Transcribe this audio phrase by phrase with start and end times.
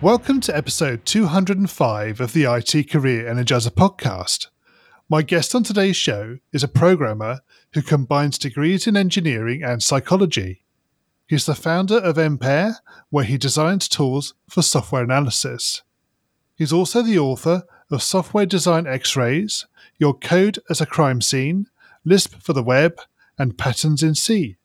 [0.00, 4.46] Welcome to episode 205 of the IT Career Energizer podcast.
[5.08, 7.40] My guest on today's show is a programmer
[7.74, 10.62] who combines degrees in engineering and psychology.
[11.26, 12.76] He's the founder of Empear,
[13.10, 15.82] where he designs tools for software analysis.
[16.54, 19.66] He's also the author of Software Design X Rays,
[19.98, 21.66] Your Code as a Crime Scene,
[22.04, 23.00] Lisp for the Web,
[23.36, 24.58] and Patterns in C.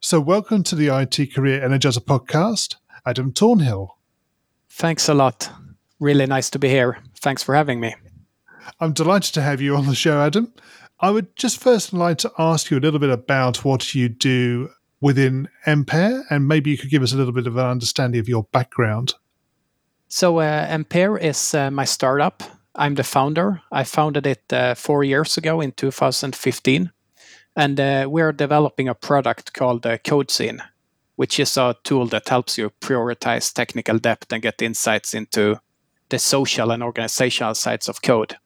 [0.00, 3.97] So, welcome to the IT Career Energizer podcast, Adam Tornhill.
[4.78, 5.50] Thanks a lot.
[5.98, 6.98] Really nice to be here.
[7.16, 7.96] Thanks for having me.
[8.78, 10.52] I'm delighted to have you on the show, Adam.
[11.00, 14.70] I would just first like to ask you a little bit about what you do
[15.00, 18.28] within Empear, and maybe you could give us a little bit of an understanding of
[18.28, 19.14] your background.
[20.06, 22.44] So, uh, Empear is uh, my startup.
[22.76, 23.60] I'm the founder.
[23.72, 26.92] I founded it uh, four years ago in 2015.
[27.56, 30.60] And uh, we're developing a product called uh, CodeScene,
[31.18, 35.58] which is a tool that helps you prioritize technical debt and get insights into
[36.10, 38.36] the social and organizational sides of code.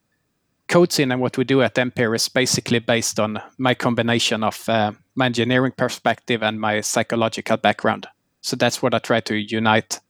[0.70, 4.92] CodeScene and what we do at Empear is basically based on my combination of uh,
[5.14, 8.06] my engineering perspective and my psychological background.
[8.40, 10.00] So that's what I try to unite.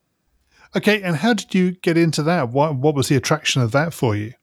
[0.76, 2.50] Okay, and how did you get into that?
[2.50, 4.34] What, what was the attraction of that for you?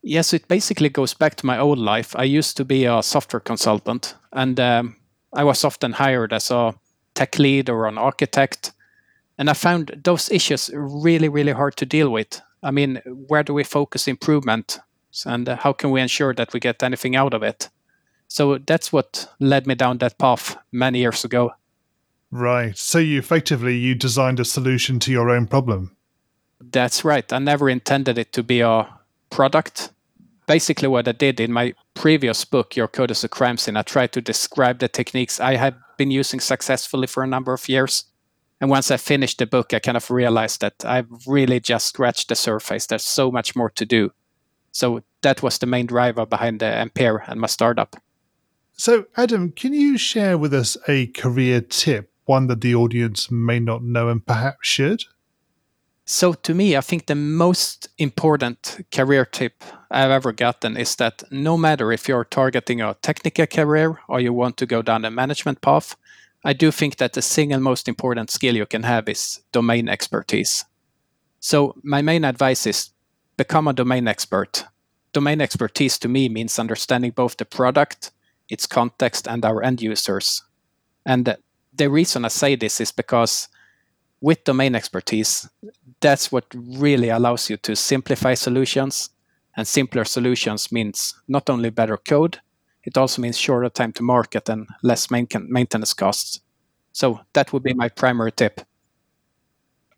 [0.00, 2.16] Yes, it basically goes back to my old life.
[2.16, 4.96] I used to be a software consultant, and um,
[5.34, 6.74] I was often hired as a
[7.14, 8.72] tech lead or an architect.
[9.38, 12.40] And I found those issues really, really hard to deal with.
[12.62, 14.80] I mean, where do we focus improvement?
[15.26, 17.68] And uh, how can we ensure that we get anything out of it?
[18.28, 21.52] So that's what led me down that path many years ago.
[22.30, 22.76] Right.
[22.76, 25.96] So you effectively you designed a solution to your own problem.
[26.60, 27.32] That's right.
[27.32, 28.88] I never intended it to be a
[29.30, 29.92] product.
[30.46, 33.82] Basically, what I did in my previous book, Your Code is a Crime Scene, I
[33.82, 38.04] tried to describe the techniques I have been using successfully for a number of years.
[38.60, 42.28] And once I finished the book, I kind of realized that I've really just scratched
[42.28, 42.86] the surface.
[42.86, 44.12] There's so much more to do.
[44.70, 47.96] So that was the main driver behind the Empear and my startup.
[48.76, 53.60] So, Adam, can you share with us a career tip, one that the audience may
[53.60, 55.04] not know and perhaps should?
[56.06, 59.62] So, to me, I think the most important career tip
[59.94, 64.32] I've ever gotten is that no matter if you're targeting a technical career or you
[64.32, 65.96] want to go down a management path,
[66.44, 70.64] I do think that the single most important skill you can have is domain expertise.
[71.38, 72.90] So, my main advice is
[73.36, 74.64] become a domain expert.
[75.12, 78.10] Domain expertise to me means understanding both the product,
[78.48, 80.42] its context, and our end users.
[81.06, 81.36] And
[81.72, 83.48] the reason I say this is because
[84.20, 85.48] with domain expertise,
[86.00, 89.10] that's what really allows you to simplify solutions
[89.56, 92.40] and simpler solutions means not only better code,
[92.84, 96.40] it also means shorter time to market and less maintenance costs.
[96.92, 98.60] So that would be my primary tip.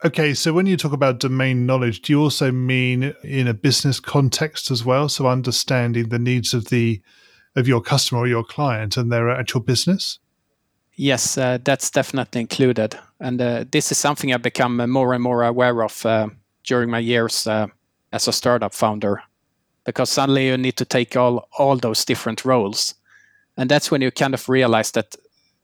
[0.04, 3.98] Okay, so when you talk about domain knowledge, do you also mean in a business
[3.98, 5.08] context as well?
[5.08, 7.00] So understanding the needs of the
[7.56, 10.18] of your customer or your client and their actual business?
[10.96, 12.98] Yes, uh, that's definitely included.
[13.18, 16.28] And uh, this is something I've become more and more aware of uh,
[16.64, 17.68] during my years uh,
[18.12, 19.22] as a startup founder
[19.86, 22.94] because suddenly you need to take all all those different roles.
[23.56, 25.16] And that's when you kind of realize that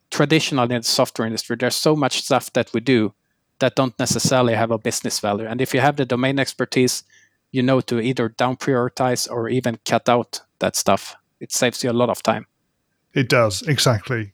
[0.09, 3.13] traditionally in the software industry there's so much stuff that we do
[3.59, 5.45] that don't necessarily have a business value.
[5.45, 7.03] And if you have the domain expertise
[7.51, 11.15] you know to either down prioritize or even cut out that stuff.
[11.39, 12.47] It saves you a lot of time.
[13.13, 14.33] It does exactly.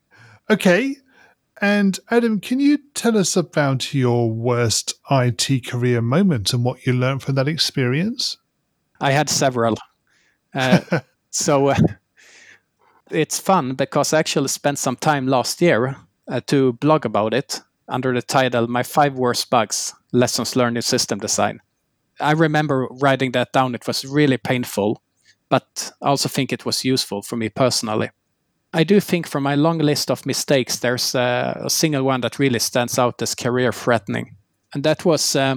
[0.50, 0.96] Okay
[1.62, 6.94] and Adam, can you tell us about your worst IT career moment and what you
[6.94, 8.38] learned from that experience?
[9.02, 9.78] I had several.
[10.54, 11.00] Uh,
[11.30, 11.76] so uh,
[13.12, 15.96] it's fun because I actually spent some time last year
[16.28, 20.84] uh, to blog about it under the title My Five Worst Bugs Lessons Learned in
[20.84, 21.60] System Design.
[22.20, 23.76] I remember writing that down.
[23.76, 25.02] It was really painful,
[25.50, 28.10] but I also think it was useful for me personally.
[28.74, 32.38] I do think from my long list of mistakes, there's a, a single one that
[32.38, 34.36] really stands out as career threatening.
[34.74, 35.56] And that was uh,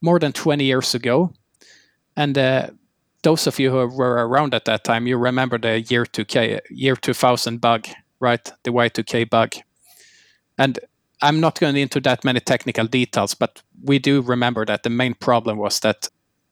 [0.00, 1.32] more than 20 years ago.
[2.16, 2.70] And uh,
[3.22, 6.96] those of you who were around at that time, you remember the year 2K, year
[6.96, 7.86] 2000 bug,
[8.18, 8.52] right?
[8.62, 9.54] The Y2K bug.
[10.58, 10.78] And
[11.22, 15.14] I'm not going into that many technical details, but we do remember that the main
[15.14, 16.08] problem was that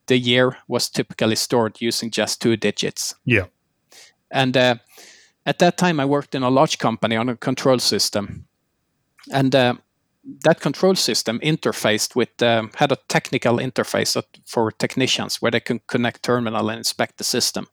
[0.06, 3.14] the year was typically stored using just two digits.
[3.24, 3.46] Yeah.
[4.30, 4.76] And uh,
[5.46, 8.46] at that time, I worked in a large company on a control system.
[9.32, 9.74] And uh,
[10.44, 15.80] that control system interfaced with, um, had a technical interface for technicians where they can
[15.86, 17.66] connect terminal and inspect the system.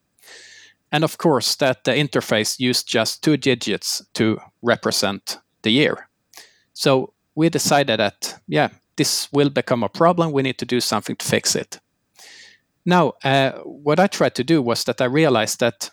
[0.92, 6.08] And of course, that the interface used just two digits to represent the year.
[6.74, 10.32] So we decided that, yeah, this will become a problem.
[10.32, 11.80] We need to do something to fix it.
[12.86, 15.90] Now, uh, what I tried to do was that I realized that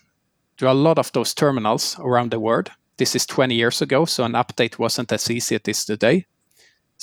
[0.58, 2.70] there are a lot of those terminals around the world.
[2.98, 6.26] This is 20 years ago, so an update wasn't as easy as it is today.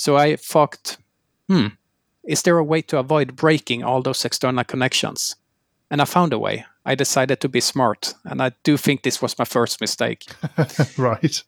[0.00, 0.96] So I thought,
[1.46, 1.66] hmm,
[2.24, 5.36] is there a way to avoid breaking all those external connections?
[5.90, 6.64] And I found a way.
[6.86, 10.24] I decided to be smart, and I do think this was my first mistake.
[10.96, 11.42] right.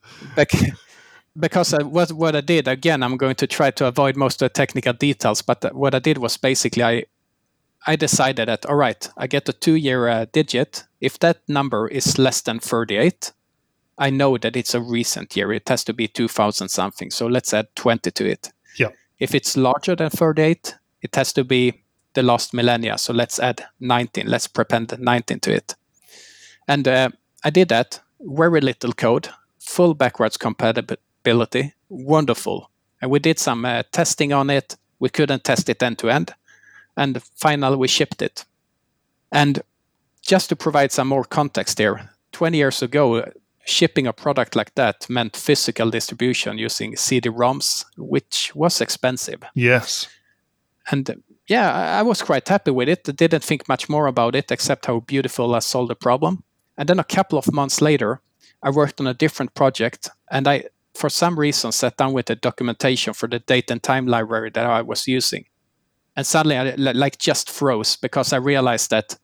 [1.41, 4.53] because I, what what I did again, I'm going to try to avoid most of
[4.53, 5.41] the technical details.
[5.41, 7.05] But what I did was basically I
[7.87, 10.85] I decided that all right, I get a two-year uh, digit.
[11.01, 13.33] If that number is less than 38,
[13.99, 15.53] I know that it's a recent year.
[15.53, 17.11] It has to be 2000 something.
[17.11, 18.53] So let's add 20 to it.
[18.79, 18.89] Yeah.
[19.19, 21.83] If it's larger than 38, it has to be
[22.15, 22.99] the last millennia.
[22.99, 24.27] So let's add 19.
[24.27, 25.75] Let's prepend 19 to it.
[26.69, 27.11] And uh,
[27.45, 28.01] I did that.
[28.21, 29.29] Very little code,
[29.59, 31.75] full backwards compatibility.
[31.89, 32.71] Wonderful.
[33.01, 34.77] And we did some uh, testing on it.
[35.01, 36.35] We couldn't test it end to end
[36.97, 38.45] and finally we shipped it.
[39.31, 39.63] And
[40.21, 43.31] just to provide some more context here, 20 years ago,
[43.65, 49.43] shipping a product like that meant physical distribution using CD-ROMs, which was expensive.
[49.55, 50.09] Yes.
[50.91, 53.09] And yeah, I was quite happy with it.
[53.09, 56.43] I didn't think much more about it except how beautiful I solved the problem.
[56.77, 58.21] And then a couple of months later,
[58.63, 60.65] I worked on a different project and I,
[60.95, 64.67] for some reason, sat down with the documentation for the date and time library that
[64.67, 65.47] I was using
[66.17, 69.17] and suddenly I like just froze because I realized that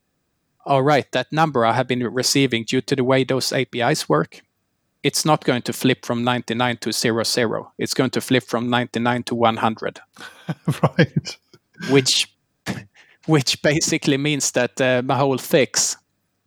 [0.67, 4.43] all right that number I have been receiving due to the way those APIs work
[5.03, 9.23] it's not going to flip from 99 to 00 it's going to flip from 99
[9.25, 10.01] to 100
[10.83, 11.37] right
[11.91, 12.29] which
[13.27, 15.97] which basically means that uh, my whole fix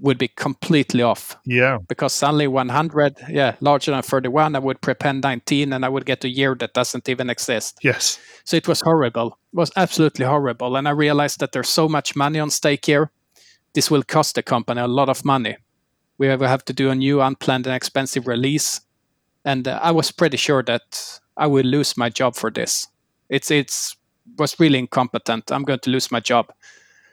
[0.01, 1.37] would be completely off.
[1.45, 1.77] Yeah.
[1.87, 6.23] Because suddenly 100, yeah, larger than 31, I would prepend 19 and I would get
[6.23, 7.77] a year that doesn't even exist.
[7.83, 8.19] Yes.
[8.43, 9.37] So it was horrible.
[9.53, 10.75] It was absolutely horrible.
[10.75, 13.11] And I realized that there's so much money on stake here.
[13.73, 15.57] This will cost the company a lot of money.
[16.17, 18.81] We will have to do a new unplanned and expensive release.
[19.43, 22.87] And uh, I was pretty sure that I will lose my job for this.
[23.29, 23.95] It's it's
[24.37, 25.51] was really incompetent.
[25.51, 26.53] I'm going to lose my job.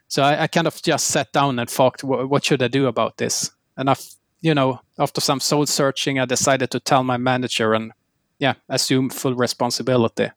[0.08, 3.16] So I, I, kind of just sat down and thought, what should I do about
[3.19, 3.50] this?
[3.76, 3.96] And I,
[4.40, 7.93] you know, after some soul searching, I decided to tell my manager and,
[8.38, 10.31] yeah, assume full responsibility.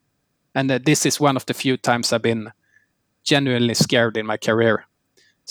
[0.54, 2.52] And uh, this is one of the few times I've been
[3.24, 4.86] genuinely scared in my career.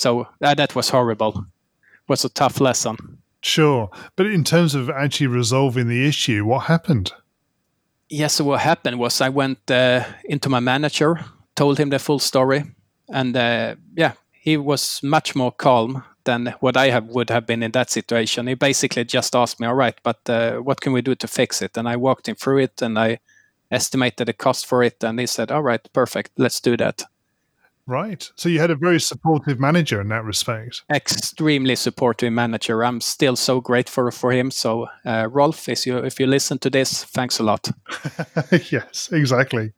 [0.01, 1.35] So uh, that was horrible.
[1.37, 3.19] It was a tough lesson.
[3.43, 7.13] Sure, but in terms of actually resolving the issue, what happened?
[8.09, 11.21] Yes, yeah, so what happened was I went uh, into my manager,
[11.55, 12.65] told him the full story,
[13.11, 17.63] and uh, yeah, he was much more calm than what I have, would have been
[17.63, 18.47] in that situation.
[18.47, 21.61] He basically just asked me, "All right, but uh, what can we do to fix
[21.61, 23.19] it?" And I walked him through it, and I
[23.71, 27.05] estimated the cost for it, and he said, "All right, perfect, let's do that."
[27.91, 28.31] Right.
[28.37, 30.85] So you had a very supportive manager in that respect.
[30.89, 32.85] Extremely supportive manager.
[32.85, 34.53] I'm still so grateful for him.
[34.53, 37.69] So, uh, Rolf, if you if you listen to this, thanks a lot.
[38.71, 39.73] yes, exactly.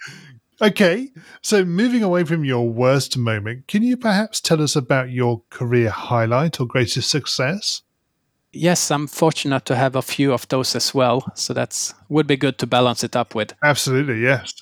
[0.61, 1.09] Okay,
[1.41, 5.89] so moving away from your worst moment, can you perhaps tell us about your career
[5.89, 7.81] highlight or greatest success?
[8.53, 11.25] Yes, I'm fortunate to have a few of those as well.
[11.35, 13.55] So that's would be good to balance it up with.
[13.65, 14.53] Absolutely, yes.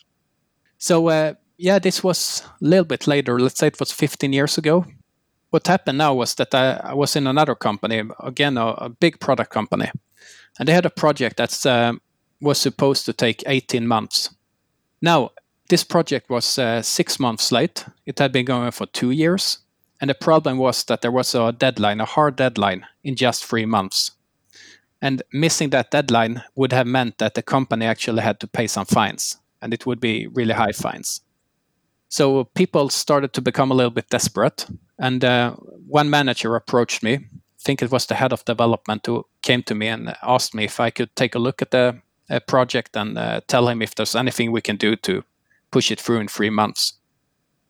[0.78, 3.38] So uh, yeah, this was a little bit later.
[3.38, 4.86] Let's say it was 15 years ago.
[5.50, 9.20] What happened now was that I, I was in another company, again a, a, big
[9.20, 9.90] product company,
[10.58, 11.92] and they had a project that uh,
[12.40, 14.30] was supposed to take 18 months.
[15.02, 15.30] Now,
[15.68, 17.84] this project was uh, six months late.
[18.06, 19.58] It had been going for two years.
[20.00, 23.66] And the problem was that there was a deadline, a hard deadline, in just three
[23.66, 24.12] months.
[25.02, 28.86] And missing that deadline would have meant that the company actually had to pay some
[28.86, 31.20] fines, and it would be really high fines.
[32.10, 34.66] So people started to become a little bit desperate.
[34.98, 35.54] And uh,
[35.86, 39.74] one manager approached me, I think it was the head of development, who came to
[39.74, 43.16] me and asked me if I could take a look at the uh, project and
[43.16, 45.22] uh, tell him if there's anything we can do to
[45.70, 46.94] push it through in three months.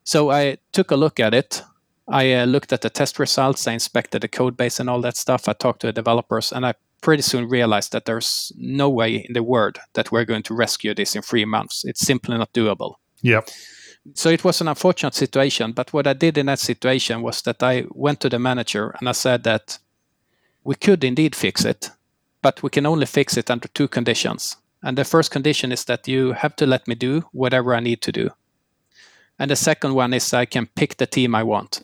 [0.05, 1.63] So I took a look at it.
[2.09, 3.69] I uh, looked at the test results.
[3.69, 5.49] I inspected the code base and all that stuff.
[5.49, 9.35] I talked to the developers, and I pretty soon realized that there's no way in
[9.35, 11.85] the world that we're going to rescue this in three months.
[11.85, 12.95] It's simply not doable.
[13.23, 13.51] Yep.
[14.15, 15.73] So it was an unfortunate situation.
[15.73, 19.09] But what I did in that situation was that I went to the manager and
[19.09, 19.79] I said that
[20.65, 21.91] we could indeed fix it,
[22.43, 24.57] but we can only fix it under two conditions.
[24.83, 28.01] And the first condition is that you have to let me do whatever I need
[28.03, 28.31] to do.
[29.39, 31.83] And the second one is I can pick the team I want.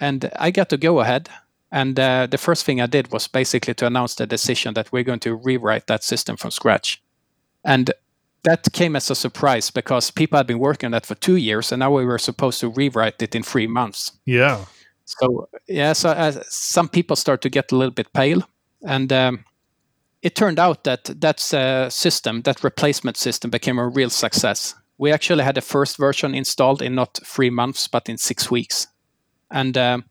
[0.00, 1.28] And I got to go ahead.
[1.70, 5.04] And uh, the first thing I did was basically to announce the decision that we're
[5.04, 7.02] going to rewrite that system from scratch.
[7.64, 7.90] And
[8.44, 11.72] that came as a surprise because people had been working on that for two years,
[11.72, 14.12] and now we were supposed to rewrite it in three months.
[14.24, 14.64] Yeah.
[15.04, 18.42] So yeah, so uh, some people start to get a little bit pale,
[18.86, 19.44] and um,
[20.22, 24.74] it turned out that that uh, system, that replacement system, became a real success.
[24.96, 28.86] We actually had the first version installed in not three months, but in six weeks.
[29.50, 30.04] And um,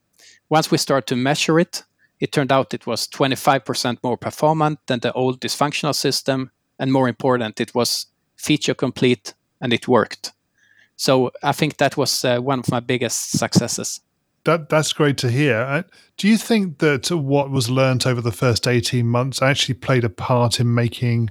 [0.49, 1.83] once we started to measure it,
[2.19, 7.07] it turned out it was 25% more performant than the old dysfunctional system, and more
[7.07, 8.07] important, it was
[8.43, 10.33] feature complete and it worked.
[10.95, 14.01] So I think that was uh, one of my biggest successes.
[14.43, 15.57] That that's great to hear.
[15.57, 15.83] Uh,
[16.17, 20.09] do you think that what was learnt over the first eighteen months actually played a
[20.09, 21.29] part in making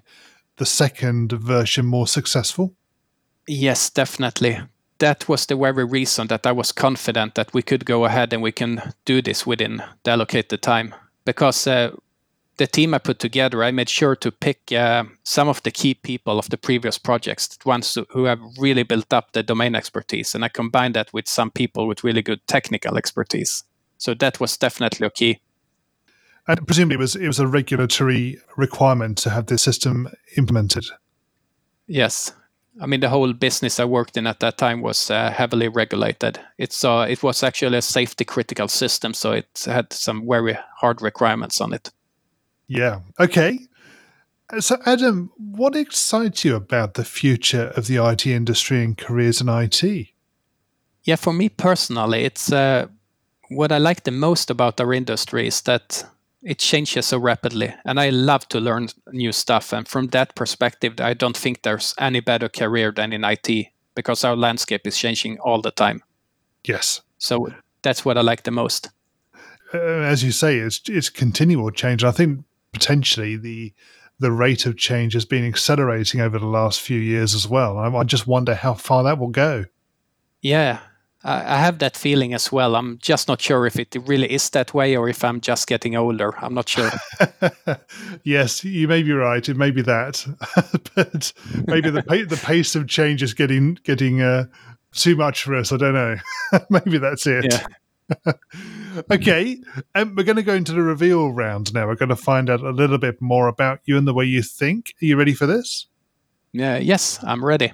[0.56, 2.74] the second version more successful?
[3.46, 4.60] Yes, definitely.
[4.98, 8.42] That was the very reason that I was confident that we could go ahead and
[8.42, 10.94] we can do this within the allocated time.
[11.24, 11.90] Because uh,
[12.58, 15.94] the team I put together, I made sure to pick uh, some of the key
[15.94, 20.34] people of the previous projects, the ones who have really built up the domain expertise,
[20.34, 23.64] and I combined that with some people with really good technical expertise.
[23.98, 25.40] So that was definitely a key.
[26.48, 30.84] And presumably, it was it was a regulatory requirement to have this system implemented.
[31.86, 32.32] Yes,
[32.80, 36.40] I mean the whole business I worked in at that time was uh, heavily regulated.
[36.58, 41.00] It's uh, it was actually a safety critical system, so it had some very hard
[41.00, 41.92] requirements on it.
[42.68, 43.00] Yeah.
[43.18, 43.58] Okay.
[44.60, 49.48] So, Adam, what excites you about the future of the IT industry and careers in
[49.48, 50.08] IT?
[51.04, 52.86] Yeah, for me personally, it's uh,
[53.48, 56.04] what I like the most about our industry is that
[56.42, 59.72] it changes so rapidly, and I love to learn new stuff.
[59.72, 64.24] And from that perspective, I don't think there's any better career than in IT because
[64.24, 66.02] our landscape is changing all the time.
[66.64, 67.00] Yes.
[67.18, 67.48] So
[67.82, 68.90] that's what I like the most.
[69.72, 72.04] Uh, as you say, it's it's continual change.
[72.04, 73.72] I think potentially the
[74.18, 77.76] the rate of change has been accelerating over the last few years as well.
[77.76, 79.64] I, I just wonder how far that will go.
[80.40, 80.78] Yeah,
[81.24, 82.74] I have that feeling as well.
[82.74, 85.94] I'm just not sure if it really is that way or if I'm just getting
[85.94, 86.34] older.
[86.38, 86.90] I'm not sure.
[88.24, 89.48] yes, you may be right.
[89.48, 90.26] It may be that,
[90.96, 91.32] but
[91.68, 94.46] maybe the the pace of change is getting getting uh,
[94.92, 95.72] too much for us.
[95.72, 96.16] I don't know.
[96.70, 97.44] maybe that's it.
[97.44, 97.66] Yeah.
[99.10, 99.58] okay,
[99.94, 101.86] um, we're going to go into the reveal round now.
[101.86, 104.42] We're going to find out a little bit more about you and the way you
[104.42, 104.94] think.
[105.00, 105.86] Are you ready for this?
[106.52, 107.72] Yeah, yes, I'm ready.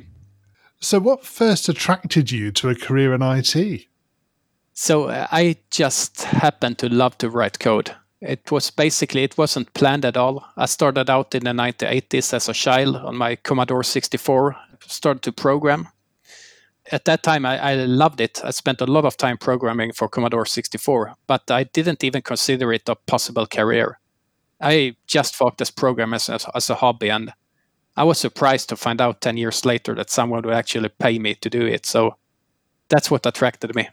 [0.81, 3.87] So, what first attracted you to a career in IT?
[4.73, 7.95] So, uh, I just happened to love to write code.
[8.21, 10.45] It was basically it wasn't planned at all.
[10.57, 15.33] I started out in the 1980s as a child on my Commodore 64, started to
[15.33, 15.89] program
[16.93, 18.41] at that time I, I, loved it.
[18.45, 22.73] I spent a lot of time programming for Commodore 64, but I didn't even consider
[22.73, 23.99] it a possible career.
[24.61, 27.33] I just thought as, as, as, a hobby, and
[27.97, 31.35] I was surprised to find out 10 years later that someone would actually pay me
[31.37, 31.87] to do it.
[31.87, 32.17] So
[32.89, 33.89] that's what attracted me.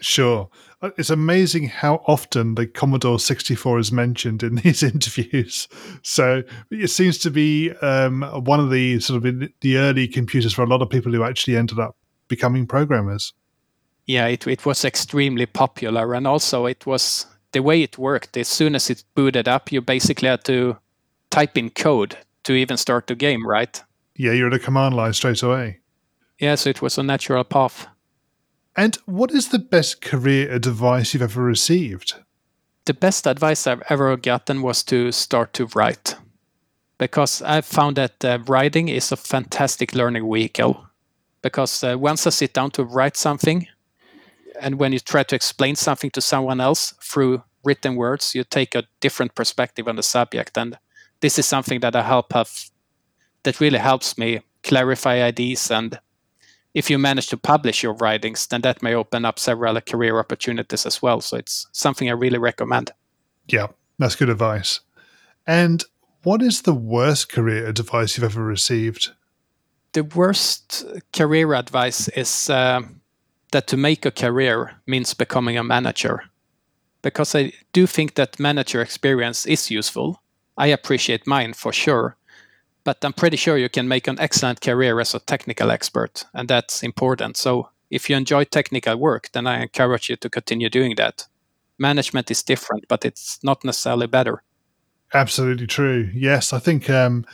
[0.00, 0.48] Sure.
[0.82, 5.68] Uh, it's amazing how often the Commodore 64 is mentioned in these interviews.
[6.02, 10.62] So it seems to be um, one of the sort of the early computers for
[10.62, 11.96] a lot of people who actually ended up
[12.30, 13.34] becoming programmers.
[14.06, 16.14] Yeah, it, it was extremely popular.
[16.14, 18.36] And also, it was the way it worked.
[18.38, 20.78] As soon as it booted up, you basically had to
[21.30, 23.82] type in code to even start the game, right?
[24.16, 25.80] Yeah, you're at a command line straight away.
[26.38, 27.86] Yeah, so it was a natural path.
[28.76, 32.14] And what is the best career advice you've ever received?
[32.86, 36.16] The best advice I've ever gotten was to start to write.
[36.98, 40.89] Because I've found that uh, writing is a fantastic learning vehicle
[41.42, 43.66] because uh, once I sit down to write something,
[44.60, 48.74] and when you try to explain something to someone else through written words, you take
[48.74, 50.78] a different perspective on the subject, and
[51.20, 52.70] this is something that I help have
[53.42, 55.70] that really helps me clarify ideas.
[55.70, 55.98] And
[56.74, 60.86] if you manage to publish your writings, then that may open up several career opportunities
[60.86, 61.20] as well.
[61.20, 62.92] So it's something I really recommend.
[63.48, 63.68] Yeah,
[63.98, 64.80] that's good advice.
[65.46, 65.84] And
[66.22, 69.12] what is the worst career advice you've ever received?
[69.92, 72.82] The worst career advice is uh,
[73.52, 76.22] that to make a career means becoming a manager.
[77.02, 80.22] Because I do think that manager experience is useful.
[80.56, 82.16] I appreciate mine for sure.
[82.84, 86.48] but I'm pretty sure you can make an excellent career as a technical expert, and
[86.48, 87.36] that's important.
[87.36, 91.26] So if you enjoy technical work, then I encourage you to continue doing that.
[91.78, 94.42] Management is different, but it's not necessarily better.
[95.12, 96.10] Absolutely true.
[96.14, 97.24] Yes, I think um,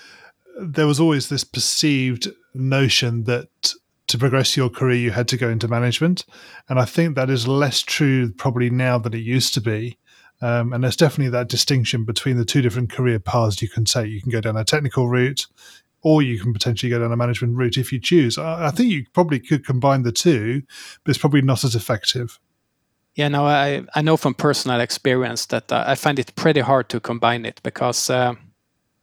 [0.60, 3.74] there was always this perceived notion that
[4.08, 6.24] to progress your career, you had to go into management.
[6.68, 9.98] And I think that is less true probably now than it used to be.
[10.40, 14.10] Um, and there's definitely that distinction between the two different career paths you can take.
[14.10, 15.46] You can go down a technical route,
[16.02, 18.36] or you can potentially go down a management route if you choose.
[18.36, 20.62] I, I think you probably could combine the two,
[21.02, 22.38] but it's probably not as effective.
[23.14, 26.90] Yeah, no, I, I know from personal experience that uh, I find it pretty hard
[26.90, 28.34] to combine it because, uh,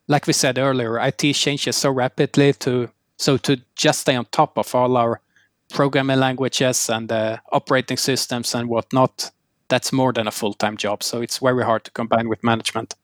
[0.08, 2.92] like we said earlier, IT changes so rapidly to
[3.24, 5.22] so to just stay on top of all our
[5.70, 9.32] programming languages and uh, operating systems and whatnot,
[9.70, 11.04] that's more than a full time job.
[11.04, 12.96] So it's very hard to combine with management.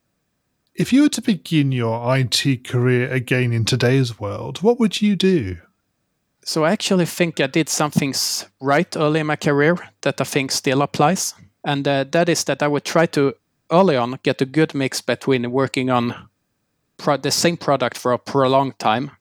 [0.76, 5.16] If you were to begin your IT career again in today's world, what would you
[5.16, 5.58] do?
[6.44, 10.24] So I actually think I did some things right early in my career that I
[10.24, 11.34] think still applies.
[11.64, 13.34] And uh, that is that I would try to
[13.72, 16.30] early on get a good mix between working on
[16.98, 19.12] pro- the same product for a prolonged time.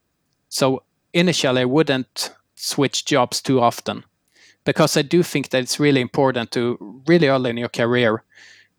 [0.48, 4.04] So initially, I wouldn't switch jobs too often
[4.64, 8.24] because I do think that it's really important to really early in your career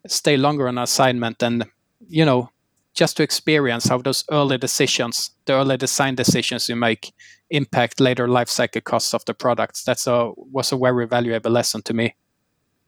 [0.06, 1.64] stay longer on assignment and
[2.08, 2.50] you know
[2.94, 7.12] just to experience how those early decisions, the early design decisions you make,
[7.50, 9.84] impact later life cycle costs of the products.
[9.84, 12.14] That's a was a very valuable lesson to me.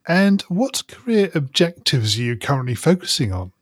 [0.07, 3.53] And what career objectives are you currently focusing on?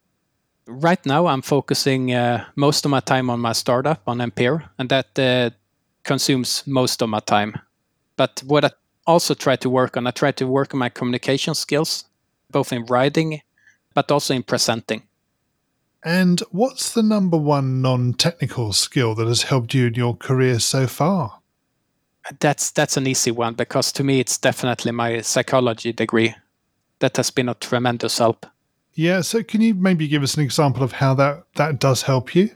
[0.66, 4.88] Right now, I'm focusing uh, most of my time on my startup on Empear, and
[4.88, 5.50] that uh,
[6.04, 7.58] consumes most of my time.
[8.16, 8.70] But what I
[9.06, 12.04] also try to work on, I try to work on my communication skills,
[12.50, 13.42] both in writing,
[13.94, 15.02] but also in presenting.
[16.02, 20.86] And what's the number one non-technical skill that has helped you in your career so
[20.86, 21.40] far?
[22.38, 26.34] That's that's an easy one because to me it's definitely my psychology degree
[27.00, 28.46] that has been a tremendous help.
[28.94, 32.34] Yeah, so can you maybe give us an example of how that that does help
[32.34, 32.50] you?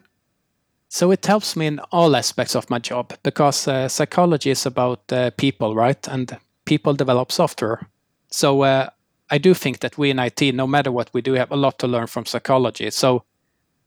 [0.95, 5.13] So it helps me in all aspects of my job because uh, psychology is about
[5.13, 6.07] uh, people, right?
[6.07, 7.89] And people develop software.
[8.31, 8.91] So uh,
[9.29, 11.81] I do think that we in IT, no matter what we do, have a lot
[11.81, 12.93] to learn from psychology.
[12.93, 13.25] So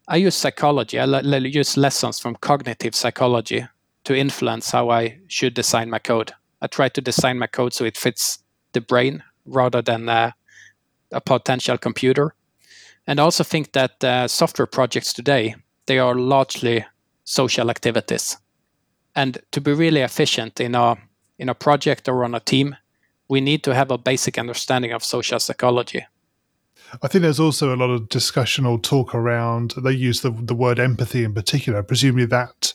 [0.09, 3.65] I use psychology, I use lessons from cognitive psychology
[4.03, 6.33] to influence how I should design my code.
[6.61, 8.39] I try to design my code so it fits
[8.73, 10.31] the brain rather than uh,
[11.13, 12.35] a potential computer.
[13.07, 16.83] And I also think that uh, software projects today, they are largely
[17.27, 18.37] social activities.
[19.13, 20.95] And to be really efficient in a
[21.37, 22.75] in a project or on a team,
[23.27, 26.05] we need to have a basic understanding of social psychology.
[27.03, 29.73] I think there's also a lot of discussion or talk around.
[29.77, 31.83] They use the the word empathy in particular.
[31.83, 32.73] Presumably that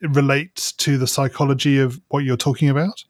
[0.00, 3.04] relates to the psychology of what you're talking about.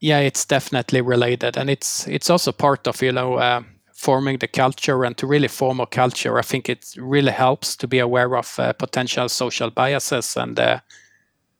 [0.00, 3.62] Yeah, it's definitely related, and it's it's also part of you know uh,
[3.96, 6.38] forming the culture and to really form a culture.
[6.38, 10.80] I think it really helps to be aware of uh, potential social biases and uh,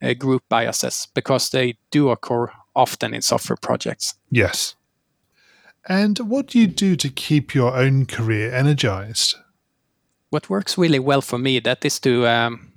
[0.03, 4.15] uh, group biases because they do occur often in software projects.
[4.31, 4.77] Yes.
[5.89, 9.37] And what do you do to keep your own career energized?
[10.31, 12.73] What works really well for me that is to um,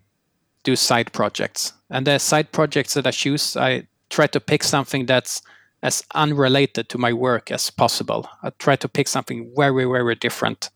[0.63, 1.73] do side projects.
[1.89, 5.41] And the side projects that I choose, I try to pick something that's
[5.81, 8.29] as unrelated to my work as possible.
[8.43, 10.69] I try to pick something very, very different.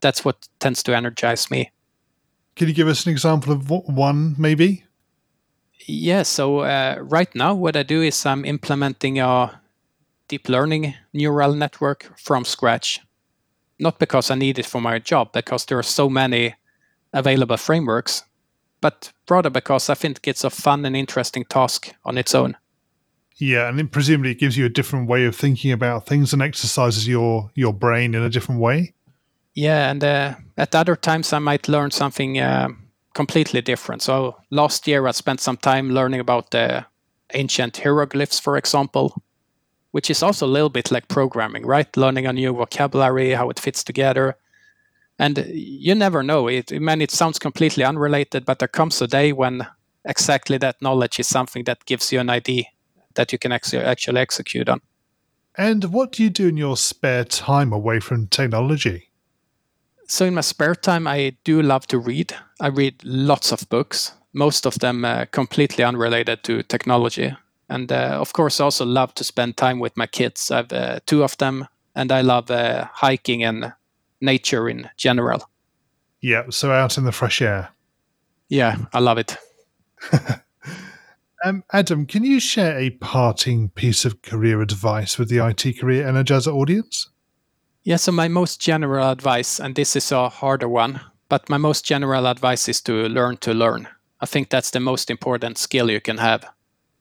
[0.00, 1.70] That's what tends to energize me.
[2.56, 4.84] Can you give us an example of one, maybe?
[5.86, 9.60] Yeah, so uh, right now, what I do is I'm implementing a
[10.26, 13.00] deep learning neural network from scratch.
[13.78, 16.56] Not because I need it for my job, because there are so many
[17.12, 18.24] available frameworks,
[18.80, 22.56] but rather because I think it's a fun and interesting task on its own.
[23.38, 26.42] Yeah, and then presumably it gives you a different way of thinking about things and
[26.42, 28.94] exercises your your brain in a different way.
[29.54, 32.68] Yeah, and uh, at other times I might learn something uh,
[33.14, 34.02] completely different.
[34.02, 36.84] So last year I spent some time learning about the
[37.34, 39.22] ancient hieroglyphs, for example,
[39.92, 41.96] which is also a little bit like programming, right?
[41.96, 44.36] Learning a new vocabulary, how it fits together.
[45.18, 46.48] And you never know.
[46.48, 49.66] It, I mean, it sounds completely unrelated, but there comes a day when
[50.04, 52.64] exactly that knowledge is something that gives you an idea
[53.14, 54.80] that you can actually execute on.
[55.56, 59.10] And what do you do in your spare time away from technology?
[60.06, 62.34] So, in my spare time, I do love to read.
[62.60, 67.34] I read lots of books, most of them uh, completely unrelated to technology.
[67.68, 70.50] And uh, of course, I also love to spend time with my kids.
[70.50, 73.72] I have uh, two of them, and I love uh, hiking and
[74.20, 75.48] nature in general.
[76.20, 77.68] Yeah, so out in the fresh air.
[78.48, 79.36] Yeah, I love it.
[81.44, 86.04] um, Adam, can you share a parting piece of career advice with the IT Career
[86.04, 87.10] Energizer audience?
[87.84, 91.84] Yeah, so my most general advice, and this is a harder one, but my most
[91.84, 93.88] general advice is to learn to learn.
[94.20, 96.44] I think that's the most important skill you can have.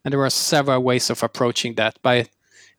[0.05, 2.01] And there are several ways of approaching that.
[2.01, 2.27] By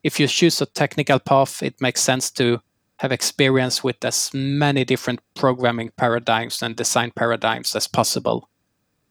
[0.02, 2.60] if you choose a technical path, it makes sense to
[2.98, 8.48] have experience with as many different programming paradigms and design paradigms as possible.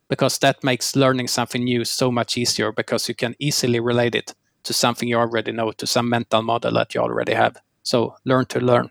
[0.09, 4.33] Because that makes learning something new so much easier because you can easily relate it
[4.63, 7.57] to something you already know, to some mental model that you already have.
[7.83, 8.89] So learn to learn.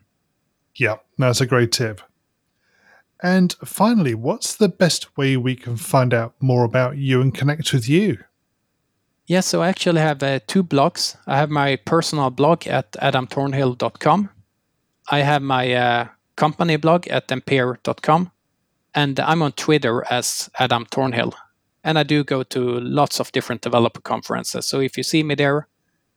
[0.74, 2.00] Yeah, that's a great tip.
[3.22, 7.72] And finally, what's the best way we can find out more about you and connect
[7.72, 8.18] with you?
[9.26, 11.16] Yeah, so I actually have uh, two blogs.
[11.26, 14.30] I have my personal blog at adamtornhill.com.
[15.10, 18.30] I have my uh, company blog at empear.com.
[18.96, 21.34] And I'm on Twitter as Adam Tornhill.
[21.84, 24.66] And I do go to lots of different developer conferences.
[24.66, 25.68] So if you see me there,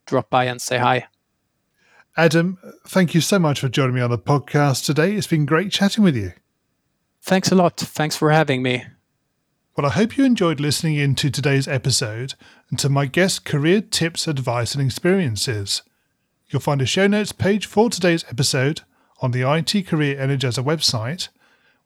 [0.07, 1.07] drop by and say hi.
[2.17, 5.13] Adam, thank you so much for joining me on the podcast today.
[5.13, 6.33] It's been great chatting with you.
[7.21, 7.77] Thanks a lot.
[7.77, 8.85] Thanks for having me.
[9.77, 12.33] Well, I hope you enjoyed listening in to today's episode
[12.69, 15.83] and to my guest career tips, advice, and experiences.
[16.47, 18.81] You'll find a show notes page for today's episode
[19.21, 21.29] on the IT Career Energizer website,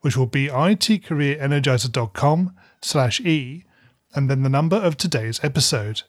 [0.04, 3.64] which will be itcareerenergizer.com slash e
[4.14, 6.02] and then the number of today's episode.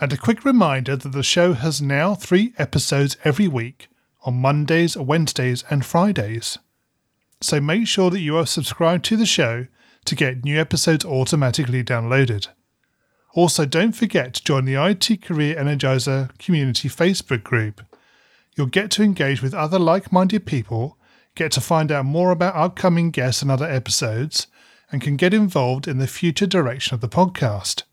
[0.00, 3.88] And a quick reminder that the show has now three episodes every week
[4.22, 6.58] on Mondays, Wednesdays, and Fridays.
[7.40, 9.66] So make sure that you are subscribed to the show
[10.04, 12.46] to get new episodes automatically downloaded.
[13.34, 17.80] Also, don't forget to join the IT Career Energizer Community Facebook group.
[18.56, 20.96] You'll get to engage with other like minded people,
[21.34, 24.46] get to find out more about upcoming guests and other episodes,
[24.92, 27.84] and can get involved in the future direction of the podcast.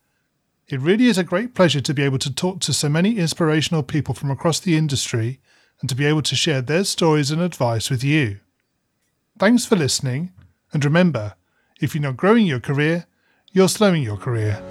[0.67, 3.84] It really is a great pleasure to be able to talk to so many inspirational
[3.84, 5.39] people from across the industry
[5.80, 8.39] and to be able to share their stories and advice with you.
[9.38, 10.34] Thanks for listening,
[10.73, 11.36] and remember,
[11.80, 13.06] if you're not growing your career,
[13.52, 14.62] you're slowing your career.